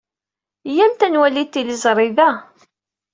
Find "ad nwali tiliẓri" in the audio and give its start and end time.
1.05-2.09